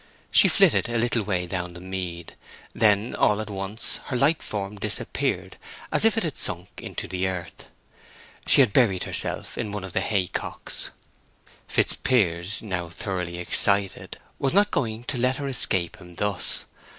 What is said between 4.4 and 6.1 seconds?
form disappeared as